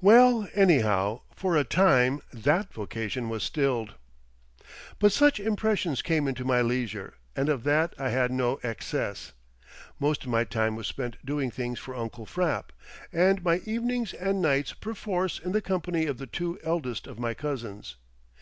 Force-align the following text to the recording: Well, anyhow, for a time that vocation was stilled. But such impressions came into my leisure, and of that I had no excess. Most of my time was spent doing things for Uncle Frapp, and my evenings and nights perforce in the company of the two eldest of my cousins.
Well, 0.00 0.48
anyhow, 0.54 1.20
for 1.36 1.54
a 1.54 1.62
time 1.62 2.22
that 2.32 2.72
vocation 2.72 3.28
was 3.28 3.42
stilled. 3.42 3.96
But 4.98 5.12
such 5.12 5.38
impressions 5.38 6.00
came 6.00 6.26
into 6.26 6.42
my 6.42 6.62
leisure, 6.62 7.16
and 7.36 7.50
of 7.50 7.64
that 7.64 7.92
I 7.98 8.08
had 8.08 8.30
no 8.32 8.60
excess. 8.62 9.34
Most 10.00 10.24
of 10.24 10.30
my 10.30 10.44
time 10.44 10.74
was 10.74 10.86
spent 10.86 11.18
doing 11.22 11.50
things 11.50 11.78
for 11.78 11.94
Uncle 11.94 12.24
Frapp, 12.24 12.72
and 13.12 13.44
my 13.44 13.60
evenings 13.66 14.14
and 14.14 14.40
nights 14.40 14.72
perforce 14.72 15.38
in 15.38 15.52
the 15.52 15.60
company 15.60 16.06
of 16.06 16.16
the 16.16 16.26
two 16.26 16.58
eldest 16.64 17.06
of 17.06 17.18
my 17.18 17.34
cousins. 17.34 17.96